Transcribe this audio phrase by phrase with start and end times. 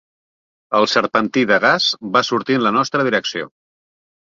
[0.79, 3.53] El serpentí de gas va sortir en la nostra direcció.